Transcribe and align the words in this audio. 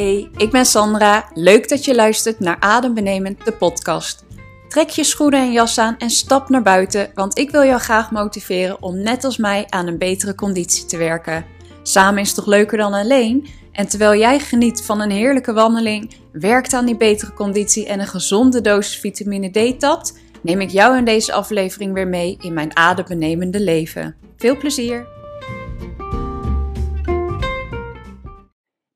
Hey, 0.00 0.30
ik 0.36 0.50
ben 0.50 0.66
Sandra. 0.66 1.30
Leuk 1.34 1.68
dat 1.68 1.84
je 1.84 1.94
luistert 1.94 2.40
naar 2.40 2.56
Adembenemend, 2.60 3.44
de 3.44 3.52
podcast. 3.52 4.24
Trek 4.68 4.88
je 4.88 5.04
schoenen 5.04 5.40
en 5.40 5.52
jas 5.52 5.78
aan 5.78 5.98
en 5.98 6.10
stap 6.10 6.48
naar 6.48 6.62
buiten, 6.62 7.10
want 7.14 7.38
ik 7.38 7.50
wil 7.50 7.64
jou 7.64 7.80
graag 7.80 8.10
motiveren 8.10 8.82
om 8.82 9.02
net 9.02 9.24
als 9.24 9.36
mij 9.36 9.66
aan 9.68 9.86
een 9.86 9.98
betere 9.98 10.34
conditie 10.34 10.84
te 10.84 10.96
werken. 10.96 11.44
Samen 11.82 12.20
is 12.20 12.34
toch 12.34 12.46
leuker 12.46 12.78
dan 12.78 12.92
alleen? 12.92 13.48
En 13.72 13.88
terwijl 13.88 14.20
jij 14.20 14.38
geniet 14.38 14.82
van 14.82 15.00
een 15.00 15.10
heerlijke 15.10 15.52
wandeling, 15.52 16.14
werkt 16.32 16.72
aan 16.72 16.86
die 16.86 16.96
betere 16.96 17.32
conditie 17.32 17.86
en 17.86 18.00
een 18.00 18.06
gezonde 18.06 18.60
dosis 18.60 19.00
vitamine 19.00 19.50
D 19.50 19.80
tapt, 19.80 20.18
neem 20.42 20.60
ik 20.60 20.70
jou 20.70 20.96
in 20.96 21.04
deze 21.04 21.32
aflevering 21.32 21.92
weer 21.92 22.08
mee 22.08 22.36
in 22.40 22.52
mijn 22.52 22.76
adembenemende 22.76 23.60
leven. 23.60 24.16
Veel 24.36 24.56
plezier! 24.56 25.19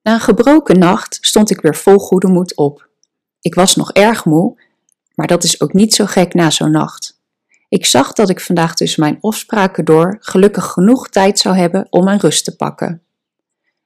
Na 0.05 0.13
een 0.13 0.21
gebroken 0.21 0.79
nacht 0.79 1.19
stond 1.21 1.51
ik 1.51 1.61
weer 1.61 1.77
vol 1.77 1.99
goede 1.99 2.29
moed 2.29 2.57
op. 2.57 2.89
Ik 3.41 3.55
was 3.55 3.77
nog 3.77 3.93
erg 3.93 4.25
moe, 4.25 4.61
maar 5.15 5.27
dat 5.27 5.45
is 5.45 5.61
ook 5.61 5.73
niet 5.73 5.95
zo 5.95 6.07
gek 6.07 6.35
na 6.35 6.51
zo'n 6.51 6.71
nacht. 6.71 7.21
Ik 7.69 7.87
zag 7.87 8.13
dat 8.13 8.31
ik 8.31 8.41
vandaag 8.41 8.75
tussen 8.75 9.03
mijn 9.03 9.19
afspraken 9.21 9.85
door 9.85 10.17
gelukkig 10.21 10.65
genoeg 10.65 11.09
tijd 11.09 11.39
zou 11.39 11.57
hebben 11.57 11.87
om 11.91 12.05
mijn 12.05 12.19
rust 12.19 12.45
te 12.45 12.57
pakken. 12.57 13.03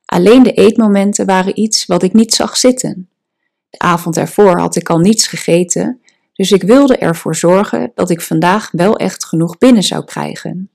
Alleen 0.04 0.42
de 0.42 0.52
eetmomenten 0.52 1.26
waren 1.26 1.60
iets 1.60 1.86
wat 1.86 2.02
ik 2.02 2.12
niet 2.12 2.34
zag 2.34 2.56
zitten. 2.56 3.08
De 3.70 3.78
avond 3.78 4.16
ervoor 4.16 4.58
had 4.58 4.76
ik 4.76 4.90
al 4.90 4.98
niets 4.98 5.26
gegeten, 5.26 6.00
dus 6.32 6.52
ik 6.52 6.62
wilde 6.62 6.96
ervoor 6.96 7.36
zorgen 7.36 7.92
dat 7.94 8.10
ik 8.10 8.20
vandaag 8.20 8.68
wel 8.72 8.96
echt 8.96 9.24
genoeg 9.24 9.58
binnen 9.58 9.82
zou 9.82 10.04
krijgen. 10.04 10.70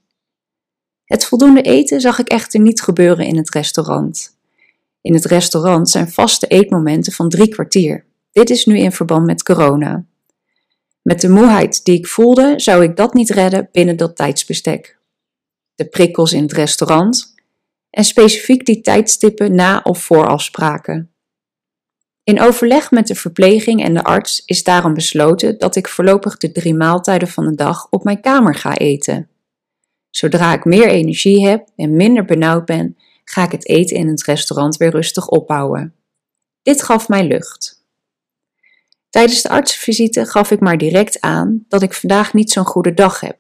Het 1.06 1.26
voldoende 1.26 1.62
eten 1.62 2.02
zag 2.02 2.20
ik 2.20 2.28
echter 2.28 2.60
niet 2.60 2.82
gebeuren 2.82 3.26
in 3.26 3.38
het 3.38 3.50
restaurant. 3.50 4.33
In 5.04 5.14
het 5.14 5.26
restaurant 5.26 5.90
zijn 5.90 6.12
vaste 6.12 6.48
eetmomenten 6.48 7.14
van 7.14 7.30
drie 7.30 7.48
kwartier. 7.48 8.06
Dit 8.32 8.50
is 8.50 8.66
nu 8.66 8.78
in 8.78 8.92
verband 8.92 9.26
met 9.26 9.44
corona. 9.44 10.06
Met 11.02 11.22
de 11.22 11.30
moeheid 11.30 11.86
die 11.86 11.98
ik 11.98 12.08
voelde, 12.08 12.54
zou 12.58 12.84
ik 12.84 12.96
dat 12.96 13.14
niet 13.14 13.30
redden 13.30 13.70
binnen 13.72 13.98
dat 13.98 14.16
tijdsbestek. 14.16 14.98
De 15.76 15.86
prikkels 15.86 16.34
in 16.34 16.42
het 16.42 16.54
restaurant 16.54 17.34
en 17.90 18.04
specifiek 18.04 18.66
die 18.66 18.82
tijdstippen 18.82 19.56
na 19.56 19.82
of 19.84 20.04
voor 20.04 20.28
afspraken. 20.28 21.12
In 22.24 22.42
overleg 22.42 22.92
met 22.92 23.08
de 23.08 23.16
verpleging 23.16 23.84
en 23.84 23.94
de 23.94 24.04
arts 24.04 24.42
is 24.46 24.64
daarom 24.64 24.94
besloten 24.94 25.58
dat 25.58 25.76
ik 25.76 25.88
voorlopig 25.88 26.38
de 26.38 26.52
drie 26.52 26.74
maaltijden 26.74 27.28
van 27.28 27.46
de 27.46 27.56
dag 27.56 27.88
op 27.90 28.04
mijn 28.04 28.22
kamer 28.22 28.56
ga 28.56 28.78
eten. 28.78 29.30
Zodra 30.10 30.54
ik 30.54 30.66
meer 30.66 30.88
energie 30.88 31.48
heb 31.48 31.68
en 31.76 31.96
minder 31.96 32.26
benauwd 32.26 32.66
ben, 32.66 32.98
ga 33.24 33.44
ik 33.44 33.52
het 33.52 33.68
eten 33.68 33.98
in 33.98 34.08
het 34.08 34.24
restaurant 34.24 34.78
weer 34.78 34.92
rustig 34.92 35.28
opbouwen. 35.28 35.96
Dit 36.62 36.84
gaf 36.84 37.08
mij 37.08 37.28
lucht. 37.28 37.86
Tijdens 39.10 39.42
de 39.42 39.50
artsenvisite 39.50 40.26
gaf 40.26 40.52
ik 40.52 40.60
maar 40.60 40.78
direct 40.78 41.22
aan 41.22 41.66
dat 41.68 41.82
ik 41.82 41.94
vandaag 41.94 42.34
niet 42.34 42.52
zo'n 42.52 42.66
goede 42.66 42.94
dag 42.94 43.20
heb. 43.20 43.38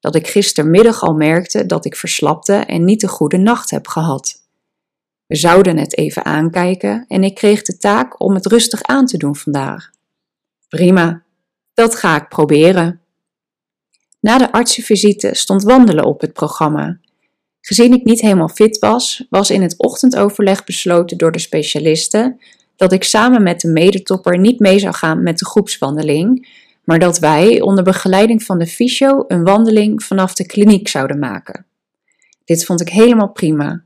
Dat 0.00 0.14
ik 0.14 0.28
gistermiddag 0.28 1.02
al 1.02 1.14
merkte 1.14 1.66
dat 1.66 1.84
ik 1.84 1.96
verslapte 1.96 2.54
en 2.54 2.84
niet 2.84 3.02
een 3.02 3.08
goede 3.08 3.36
nacht 3.36 3.70
heb 3.70 3.86
gehad. 3.86 4.42
We 5.26 5.36
zouden 5.36 5.76
het 5.76 5.96
even 5.96 6.24
aankijken 6.24 7.04
en 7.08 7.24
ik 7.24 7.34
kreeg 7.34 7.62
de 7.62 7.76
taak 7.76 8.20
om 8.20 8.34
het 8.34 8.46
rustig 8.46 8.82
aan 8.82 9.06
te 9.06 9.16
doen 9.16 9.36
vandaag. 9.36 9.90
Prima, 10.68 11.22
dat 11.74 11.94
ga 11.94 12.16
ik 12.16 12.28
proberen. 12.28 13.00
Na 14.20 14.38
de 14.38 14.52
artsenvisite 14.52 15.34
stond 15.34 15.62
wandelen 15.62 16.04
op 16.04 16.20
het 16.20 16.32
programma 16.32 16.98
Gezien 17.64 17.92
ik 17.92 18.04
niet 18.04 18.20
helemaal 18.20 18.48
fit 18.48 18.78
was, 18.78 19.26
was 19.30 19.50
in 19.50 19.62
het 19.62 19.78
ochtendoverleg 19.78 20.64
besloten 20.64 21.18
door 21.18 21.32
de 21.32 21.38
specialisten 21.38 22.40
dat 22.76 22.92
ik 22.92 23.04
samen 23.04 23.42
met 23.42 23.60
de 23.60 23.68
medetopper 23.68 24.38
niet 24.38 24.58
mee 24.58 24.78
zou 24.78 24.94
gaan 24.94 25.22
met 25.22 25.38
de 25.38 25.44
groepswandeling, 25.44 26.48
maar 26.84 26.98
dat 26.98 27.18
wij 27.18 27.60
onder 27.60 27.84
begeleiding 27.84 28.42
van 28.42 28.58
de 28.58 28.66
fysio 28.66 29.24
een 29.28 29.44
wandeling 29.44 30.02
vanaf 30.02 30.34
de 30.34 30.46
kliniek 30.46 30.88
zouden 30.88 31.18
maken. 31.18 31.66
Dit 32.44 32.64
vond 32.64 32.80
ik 32.80 32.88
helemaal 32.88 33.30
prima. 33.30 33.82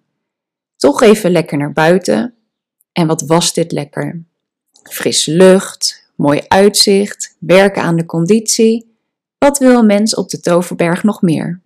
Toch 0.77 1.03
even 1.03 1.31
lekker 1.31 1.59
naar 1.59 1.73
buiten. 1.73 2.35
En 2.93 3.07
wat 3.07 3.23
was 3.23 3.53
dit 3.53 3.73
lekker? 3.73 4.23
Frisse 4.83 5.33
lucht, 5.33 6.11
mooi 6.15 6.41
uitzicht, 6.49 7.37
werken 7.39 7.83
aan 7.83 7.97
de 7.97 8.07
conditie. 8.07 8.95
Wat 9.39 9.59
wil 9.59 9.79
een 9.79 9.87
mens 9.87 10.15
op 10.15 10.29
de 10.29 10.41
Toverberg 10.41 11.03
nog 11.03 11.23
meer? 11.23 11.61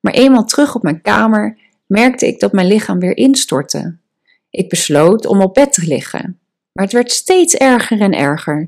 Maar 0.00 0.12
eenmaal 0.12 0.44
terug 0.44 0.74
op 0.74 0.82
mijn 0.82 1.02
kamer 1.02 1.58
merkte 1.86 2.26
ik 2.26 2.40
dat 2.40 2.52
mijn 2.52 2.66
lichaam 2.66 2.98
weer 2.98 3.16
instortte. 3.16 3.98
Ik 4.50 4.68
besloot 4.68 5.26
om 5.26 5.40
op 5.40 5.54
bed 5.54 5.72
te 5.72 5.86
liggen, 5.86 6.40
maar 6.72 6.84
het 6.84 6.92
werd 6.92 7.10
steeds 7.10 7.54
erger 7.54 8.00
en 8.00 8.12
erger. 8.12 8.60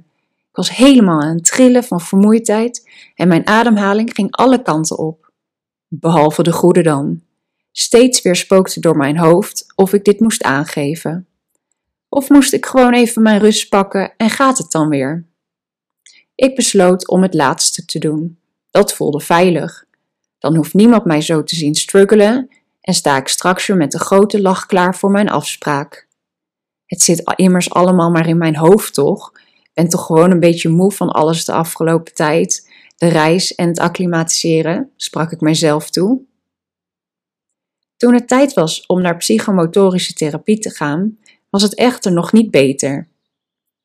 Ik 0.52 0.58
was 0.58 0.76
helemaal 0.76 1.20
aan 1.20 1.34
het 1.34 1.44
trillen 1.44 1.84
van 1.84 2.00
vermoeidheid 2.00 2.88
en 3.14 3.28
mijn 3.28 3.46
ademhaling 3.46 4.14
ging 4.14 4.30
alle 4.30 4.62
kanten 4.62 4.98
op. 4.98 5.32
Behalve 5.88 6.42
de 6.42 6.52
goede 6.52 6.82
dan. 6.82 7.22
Steeds 7.72 8.22
weer 8.22 8.36
spookte 8.36 8.80
door 8.80 8.96
mijn 8.96 9.18
hoofd 9.18 9.72
of 9.74 9.92
ik 9.92 10.04
dit 10.04 10.20
moest 10.20 10.42
aangeven. 10.42 11.26
Of 12.08 12.28
moest 12.28 12.52
ik 12.52 12.66
gewoon 12.66 12.94
even 12.94 13.22
mijn 13.22 13.40
rust 13.40 13.68
pakken 13.68 14.14
en 14.16 14.30
gaat 14.30 14.58
het 14.58 14.70
dan 14.70 14.88
weer? 14.88 15.26
Ik 16.34 16.54
besloot 16.54 17.08
om 17.08 17.22
het 17.22 17.34
laatste 17.34 17.84
te 17.84 17.98
doen. 17.98 18.38
Dat 18.70 18.94
voelde 18.94 19.20
veilig. 19.20 19.84
Dan 20.42 20.56
hoeft 20.56 20.74
niemand 20.74 21.04
mij 21.04 21.20
zo 21.20 21.42
te 21.42 21.54
zien 21.54 21.74
struggelen 21.74 22.48
en 22.80 22.94
sta 22.94 23.16
ik 23.16 23.28
straks 23.28 23.66
weer 23.66 23.76
met 23.76 23.94
een 23.94 24.00
grote 24.00 24.40
lach 24.40 24.66
klaar 24.66 24.96
voor 24.96 25.10
mijn 25.10 25.28
afspraak. 25.28 26.08
Het 26.86 27.02
zit 27.02 27.32
immers 27.36 27.70
allemaal 27.70 28.10
maar 28.10 28.28
in 28.28 28.38
mijn 28.38 28.56
hoofd, 28.56 28.94
toch? 28.94 29.32
Ben 29.74 29.88
toch 29.88 30.06
gewoon 30.06 30.30
een 30.30 30.40
beetje 30.40 30.68
moe 30.68 30.92
van 30.92 31.08
alles 31.08 31.44
de 31.44 31.52
afgelopen 31.52 32.14
tijd, 32.14 32.70
de 32.96 33.06
reis 33.08 33.54
en 33.54 33.68
het 33.68 33.78
acclimatiseren, 33.78 34.90
sprak 34.96 35.32
ik 35.32 35.40
mijzelf 35.40 35.90
toe. 35.90 36.20
Toen 37.96 38.14
het 38.14 38.28
tijd 38.28 38.52
was 38.52 38.86
om 38.86 39.00
naar 39.00 39.16
psychomotorische 39.16 40.12
therapie 40.12 40.58
te 40.58 40.70
gaan, 40.70 41.18
was 41.50 41.62
het 41.62 41.74
echter 41.74 42.12
nog 42.12 42.32
niet 42.32 42.50
beter. 42.50 43.08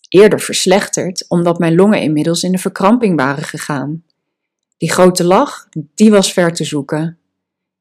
Eerder 0.10 0.40
verslechterd, 0.40 1.26
omdat 1.28 1.60
mijn 1.60 1.76
longen 1.76 2.02
inmiddels 2.02 2.44
in 2.44 2.52
de 2.52 2.58
verkramping 2.58 3.16
waren 3.16 3.44
gegaan. 3.44 4.04
Die 4.78 4.92
grote 4.92 5.24
lach, 5.24 5.68
die 5.94 6.12
was 6.12 6.34
ver 6.34 6.54
te 6.54 6.64
zoeken. 6.64 7.18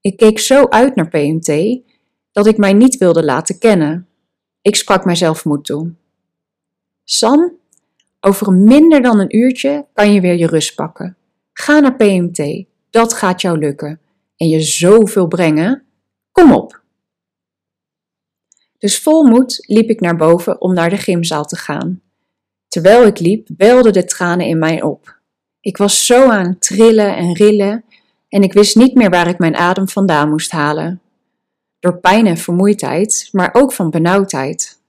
Ik 0.00 0.16
keek 0.16 0.38
zo 0.38 0.66
uit 0.68 0.94
naar 0.94 1.08
PMT 1.08 1.80
dat 2.32 2.46
ik 2.46 2.56
mij 2.56 2.72
niet 2.72 2.96
wilde 2.96 3.24
laten 3.24 3.58
kennen. 3.58 4.08
Ik 4.62 4.76
sprak 4.76 5.04
mijzelf 5.04 5.44
moed 5.44 5.64
toe. 5.64 5.92
San, 7.04 7.52
over 8.20 8.52
minder 8.52 9.02
dan 9.02 9.18
een 9.18 9.36
uurtje 9.36 9.86
kan 9.92 10.12
je 10.12 10.20
weer 10.20 10.36
je 10.36 10.46
rust 10.46 10.74
pakken. 10.74 11.16
Ga 11.52 11.78
naar 11.78 11.96
PMT, 11.96 12.64
dat 12.90 13.12
gaat 13.12 13.40
jou 13.40 13.58
lukken. 13.58 14.00
En 14.36 14.48
je 14.48 14.60
zoveel 14.60 15.26
brengen. 15.26 15.84
Kom 16.32 16.52
op. 16.52 16.80
Dus 18.78 18.98
vol 18.98 19.24
moed 19.24 19.64
liep 19.66 19.88
ik 19.88 20.00
naar 20.00 20.16
boven 20.16 20.60
om 20.60 20.74
naar 20.74 20.90
de 20.90 20.96
gymzaal 20.96 21.44
te 21.44 21.56
gaan. 21.56 22.02
Terwijl 22.68 23.06
ik 23.06 23.18
liep, 23.18 23.48
welden 23.56 23.92
de 23.92 24.04
tranen 24.04 24.46
in 24.46 24.58
mij 24.58 24.82
op. 24.82 25.15
Ik 25.66 25.76
was 25.76 26.06
zo 26.06 26.30
aan 26.30 26.58
trillen 26.58 27.16
en 27.16 27.34
rillen 27.34 27.84
en 28.28 28.42
ik 28.42 28.52
wist 28.52 28.76
niet 28.76 28.94
meer 28.94 29.10
waar 29.10 29.28
ik 29.28 29.38
mijn 29.38 29.56
adem 29.56 29.88
vandaan 29.88 30.28
moest 30.28 30.50
halen. 30.50 31.00
Door 31.78 31.98
pijn 31.98 32.26
en 32.26 32.36
vermoeidheid, 32.36 33.28
maar 33.32 33.50
ook 33.52 33.72
van 33.72 33.90
benauwdheid. 33.90 34.80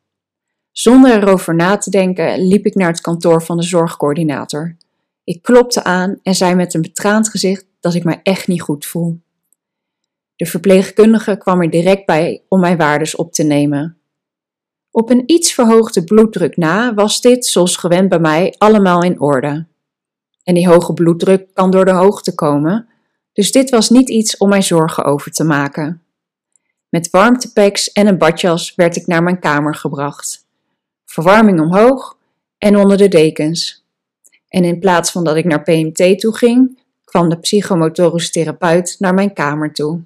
Zonder 0.72 1.24
erover 1.24 1.56
na 1.56 1.78
te 1.78 1.90
denken 1.90 2.48
liep 2.48 2.66
ik 2.66 2.76
naar 2.76 2.88
het 2.88 3.02
kantoor 3.02 3.44
van 3.44 3.58
de 3.58 3.64
zorgcoördinator. 3.64 4.76
Ik 5.24 5.42
klopte 5.42 5.84
aan 5.84 6.20
en 6.24 6.36
zei 6.36 6.56
met 6.56 6.74
een 6.74 6.82
betraand 6.82 7.30
gezicht 7.30 7.66
dat 7.80 7.94
ik 7.94 8.04
mij 8.04 8.20
echt 8.24 8.48
niet 8.48 8.62
goed 8.62 8.86
voel. 8.86 9.20
De 10.36 10.46
verpleegkundige 10.46 11.38
kwam 11.38 11.62
er 11.62 11.70
direct 11.70 12.06
bij 12.06 12.44
om 12.48 12.60
mijn 12.60 12.78
waardes 12.78 13.16
op 13.16 13.34
te 13.34 13.44
nemen. 13.44 13.98
Op 14.92 15.10
een 15.10 15.24
iets 15.26 15.54
verhoogde 15.54 16.04
bloeddruk 16.04 16.58
na 16.58 16.94
was 16.94 17.22
dit, 17.22 17.46
zoals 17.46 17.76
gewend 17.76 18.10
bij 18.10 18.20
mij, 18.20 18.54
allemaal 18.58 19.04
in 19.04 19.20
orde. 19.20 19.66
En 20.48 20.54
die 20.54 20.68
hoge 20.68 20.94
bloeddruk 20.94 21.48
kan 21.54 21.72
door 21.72 21.86
de 21.86 21.92
hoogte 21.92 22.36
komen, 22.36 22.88
dus 23.34 23.52
dit 23.52 23.70
was 23.70 23.90
niet 23.90 24.10
iets 24.10 24.38
om 24.38 24.50
mij 24.50 24.62
zorgen 24.62 25.04
over 25.04 25.32
te 25.32 25.44
maken. 25.44 26.02
Met 26.90 27.10
warmtepacks 27.10 27.92
en 27.92 28.08
een 28.08 28.18
badjas 28.18 28.76
werd 28.76 28.96
ik 28.96 29.08
naar 29.08 29.24
mijn 29.24 29.40
kamer 29.40 29.76
gebracht. 29.76 30.46
Verwarming 31.06 31.60
omhoog 31.60 32.18
en 32.58 32.78
onder 32.78 32.98
de 32.98 33.08
dekens. 33.08 33.86
En 34.48 34.64
in 34.64 34.80
plaats 34.80 35.12
van 35.12 35.24
dat 35.24 35.36
ik 35.36 35.46
naar 35.46 35.64
PMT 35.64 36.20
toe 36.20 36.36
ging, 36.36 36.80
kwam 37.04 37.30
de 37.30 37.40
psychomotorisch 37.40 38.32
therapeut 38.32 38.96
naar 39.00 39.14
mijn 39.14 39.34
kamer 39.34 39.74
toe. 39.74 40.02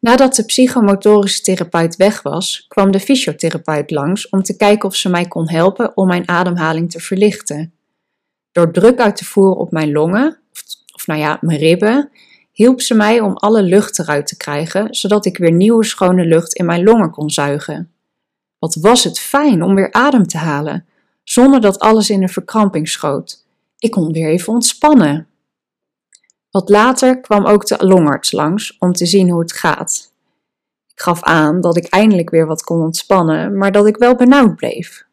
Nadat 0.00 0.34
de 0.34 0.44
psychomotorische 0.44 1.42
therapeut 1.42 1.96
weg 1.96 2.22
was, 2.22 2.64
kwam 2.68 2.90
de 2.90 3.00
fysiotherapeut 3.00 3.90
langs 3.90 4.28
om 4.28 4.42
te 4.42 4.56
kijken 4.56 4.88
of 4.88 4.96
ze 4.96 5.08
mij 5.08 5.28
kon 5.28 5.48
helpen 5.50 5.96
om 5.96 6.06
mijn 6.06 6.28
ademhaling 6.28 6.90
te 6.90 7.00
verlichten. 7.00 7.72
Door 8.52 8.72
druk 8.72 9.00
uit 9.00 9.16
te 9.16 9.24
voeren 9.24 9.56
op 9.56 9.70
mijn 9.70 9.92
longen, 9.92 10.38
of, 10.94 11.06
nou 11.06 11.20
ja, 11.20 11.38
mijn 11.40 11.58
ribben, 11.58 12.10
hielp 12.52 12.80
ze 12.80 12.94
mij 12.94 13.20
om 13.20 13.36
alle 13.36 13.62
lucht 13.62 13.98
eruit 13.98 14.26
te 14.26 14.36
krijgen, 14.36 14.94
zodat 14.94 15.26
ik 15.26 15.38
weer 15.38 15.52
nieuwe 15.52 15.84
schone 15.84 16.24
lucht 16.24 16.54
in 16.54 16.66
mijn 16.66 16.82
longen 16.82 17.10
kon 17.10 17.30
zuigen. 17.30 17.92
Wat 18.58 18.74
was 18.74 19.04
het 19.04 19.18
fijn 19.18 19.62
om 19.62 19.74
weer 19.74 19.92
adem 19.92 20.26
te 20.26 20.38
halen, 20.38 20.86
zonder 21.24 21.60
dat 21.60 21.78
alles 21.78 22.10
in 22.10 22.22
een 22.22 22.28
verkramping 22.28 22.88
schoot. 22.88 23.46
Ik 23.78 23.90
kon 23.90 24.12
weer 24.12 24.28
even 24.28 24.52
ontspannen. 24.52 25.29
Wat 26.50 26.68
later 26.68 27.20
kwam 27.20 27.46
ook 27.46 27.66
de 27.66 27.86
longarts 27.86 28.32
langs 28.32 28.76
om 28.78 28.92
te 28.92 29.06
zien 29.06 29.30
hoe 29.30 29.40
het 29.40 29.52
gaat. 29.52 30.12
Ik 30.86 31.00
gaf 31.00 31.22
aan 31.22 31.60
dat 31.60 31.76
ik 31.76 31.86
eindelijk 31.86 32.30
weer 32.30 32.46
wat 32.46 32.62
kon 32.62 32.80
ontspannen, 32.80 33.56
maar 33.56 33.72
dat 33.72 33.86
ik 33.86 33.96
wel 33.96 34.14
benauwd 34.14 34.56
bleef. 34.56 35.04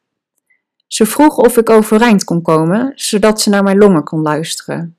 Ze 0.88 1.06
vroeg 1.06 1.38
of 1.38 1.58
ik 1.58 1.70
overeind 1.70 2.24
kon 2.24 2.42
komen, 2.42 2.92
zodat 2.96 3.42
ze 3.42 3.50
naar 3.50 3.64
mijn 3.64 3.78
longen 3.78 4.04
kon 4.04 4.22
luisteren. 4.22 4.98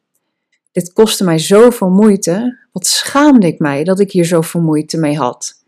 Dit 0.72 0.92
kostte 0.92 1.24
mij 1.24 1.38
zoveel 1.38 1.90
moeite, 1.90 2.58
wat 2.72 2.86
schaamde 2.86 3.46
ik 3.46 3.58
mij 3.58 3.84
dat 3.84 4.00
ik 4.00 4.12
hier 4.12 4.24
zoveel 4.24 4.60
moeite 4.60 4.98
mee 4.98 5.16
had. 5.16 5.62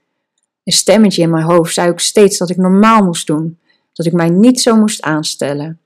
Een 0.64 0.72
stemmetje 0.72 1.22
in 1.22 1.30
mijn 1.30 1.44
hoofd 1.44 1.74
zei 1.74 1.90
ook 1.90 2.00
steeds 2.00 2.38
dat 2.38 2.50
ik 2.50 2.56
normaal 2.56 3.04
moest 3.04 3.26
doen, 3.26 3.58
dat 3.92 4.06
ik 4.06 4.12
mij 4.12 4.28
niet 4.28 4.60
zo 4.60 4.76
moest 4.76 5.02
aanstellen. 5.02 5.80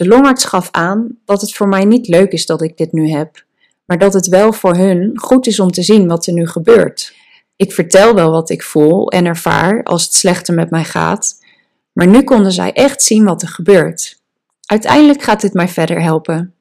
De 0.00 0.08
longarts 0.08 0.44
gaf 0.44 0.68
aan 0.70 1.18
dat 1.24 1.40
het 1.40 1.54
voor 1.54 1.68
mij 1.68 1.84
niet 1.84 2.08
leuk 2.08 2.32
is 2.32 2.46
dat 2.46 2.62
ik 2.62 2.76
dit 2.76 2.92
nu 2.92 3.10
heb, 3.10 3.44
maar 3.84 3.98
dat 3.98 4.12
het 4.12 4.26
wel 4.26 4.52
voor 4.52 4.76
hun 4.76 5.12
goed 5.18 5.46
is 5.46 5.60
om 5.60 5.70
te 5.70 5.82
zien 5.82 6.08
wat 6.08 6.26
er 6.26 6.32
nu 6.32 6.46
gebeurt. 6.46 7.14
Ik 7.56 7.72
vertel 7.72 8.14
wel 8.14 8.30
wat 8.30 8.50
ik 8.50 8.62
voel 8.62 9.10
en 9.10 9.26
ervaar 9.26 9.82
als 9.82 10.04
het 10.04 10.14
slechter 10.14 10.54
met 10.54 10.70
mij 10.70 10.84
gaat, 10.84 11.44
maar 11.92 12.06
nu 12.06 12.22
konden 12.22 12.52
zij 12.52 12.72
echt 12.72 13.02
zien 13.02 13.24
wat 13.24 13.42
er 13.42 13.48
gebeurt. 13.48 14.20
Uiteindelijk 14.66 15.22
gaat 15.22 15.40
dit 15.40 15.52
mij 15.52 15.68
verder 15.68 16.02
helpen. 16.02 16.54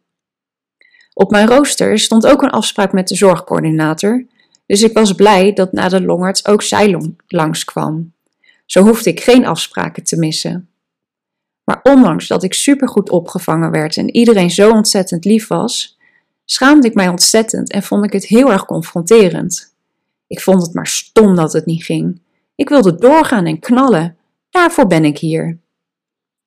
Op 1.13 1.31
mijn 1.31 1.47
rooster 1.47 1.99
stond 1.99 2.27
ook 2.27 2.41
een 2.41 2.49
afspraak 2.49 2.93
met 2.93 3.07
de 3.07 3.15
zorgcoördinator, 3.15 4.25
dus 4.65 4.81
ik 4.81 4.93
was 4.93 5.13
blij 5.13 5.53
dat 5.53 5.71
na 5.71 5.89
de 5.89 6.01
longarts 6.01 6.45
ook 6.45 6.61
zij 6.61 7.13
langskwam. 7.27 8.13
Zo 8.65 8.83
hoefde 8.83 9.09
ik 9.09 9.19
geen 9.19 9.45
afspraken 9.45 10.03
te 10.03 10.17
missen. 10.17 10.69
Maar 11.69 11.79
ondanks 11.83 12.27
dat 12.27 12.43
ik 12.43 12.53
supergoed 12.53 13.09
opgevangen 13.09 13.71
werd 13.71 13.97
en 13.97 14.15
iedereen 14.15 14.51
zo 14.51 14.71
ontzettend 14.71 15.25
lief 15.25 15.47
was, 15.47 15.97
schaamde 16.45 16.87
ik 16.87 16.93
mij 16.93 17.07
ontzettend 17.07 17.71
en 17.71 17.83
vond 17.83 18.05
ik 18.05 18.13
het 18.13 18.25
heel 18.25 18.51
erg 18.51 18.65
confronterend. 18.65 19.75
Ik 20.27 20.39
vond 20.39 20.61
het 20.61 20.73
maar 20.73 20.87
stom 20.87 21.35
dat 21.35 21.53
het 21.53 21.65
niet 21.65 21.83
ging. 21.83 22.21
Ik 22.55 22.69
wilde 22.69 22.95
doorgaan 22.95 23.45
en 23.45 23.59
knallen. 23.59 24.17
Daarvoor 24.49 24.87
ben 24.87 25.05
ik 25.05 25.17
hier. 25.17 25.59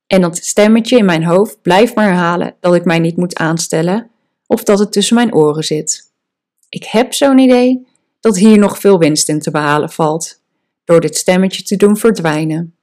En 0.07 0.21
dat 0.21 0.37
stemmetje 0.37 0.97
in 0.97 1.05
mijn 1.05 1.25
hoofd 1.25 1.63
blijft 1.63 1.95
maar 1.95 2.09
herhalen 2.09 2.55
dat 2.61 2.75
ik 2.75 2.85
mij 2.85 2.99
niet 2.99 3.17
moet 3.17 3.37
aanstellen 3.37 4.11
of 4.47 4.65
dat 4.65 4.79
het 4.79 4.93
tussen 4.93 5.17
mijn 5.17 5.35
oren 5.35 5.65
zit. 5.65 6.13
Ik 6.69 6.85
heb 6.85 7.13
zo'n 7.13 7.39
idee 7.39 7.87
dat 8.21 8.37
hier 8.37 8.59
nog 8.59 8.79
veel 8.79 8.99
winst 8.99 9.29
in 9.29 9.41
te 9.41 9.51
behalen 9.51 9.91
valt, 9.91 10.43
door 10.85 11.01
dit 11.01 11.17
stemmetje 11.17 11.63
te 11.63 11.77
doen 11.77 11.97
verdwijnen. 11.97 12.77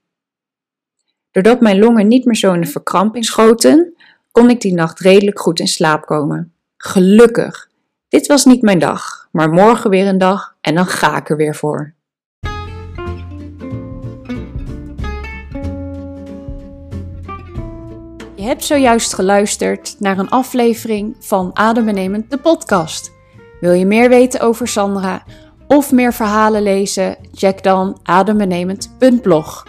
Doordat 1.40 1.62
mijn 1.62 1.80
longen 1.80 2.08
niet 2.08 2.26
meer 2.26 2.36
zo 2.36 2.54
in 2.54 2.62
de 2.62 2.68
verkramping 2.68 3.26
schoten, 3.26 3.94
kon 4.32 4.50
ik 4.50 4.62
die 4.62 4.74
nacht 4.74 5.00
redelijk 5.00 5.40
goed 5.40 5.60
in 5.60 5.68
slaap 5.68 6.06
komen. 6.06 6.54
Gelukkig. 6.78 7.70
Dit 8.08 8.28
was 8.28 8.46
niet 8.46 8.62
mijn 8.62 8.80
dag, 8.80 9.28
maar 9.32 9.50
morgen 9.50 9.90
weer 9.90 10.08
een 10.08 10.18
dag 10.18 10.56
en 10.62 10.76
dan 10.76 10.86
ga 10.86 11.18
ik 11.18 11.30
er 11.30 11.38
weer 11.38 11.56
voor. 11.56 11.94
Je 18.36 18.46
hebt 18.46 18.64
zojuist 18.64 19.14
geluisterd 19.14 19.96
naar 20.00 20.18
een 20.18 20.30
aflevering 20.30 21.16
van 21.20 21.52
Adembenemend 21.54 22.32
de 22.32 22.38
podcast. 22.38 23.12
Wil 23.60 23.72
je 23.72 23.86
meer 23.86 24.10
weten 24.10 24.40
over 24.40 24.68
Sandra 24.68 25.24
of 25.68 25.92
meer 25.92 26.14
verhalen 26.14 26.62
lezen? 26.62 27.18
Check 27.34 27.64
dan 27.64 28.00
adembenemend.blog. 28.04 29.69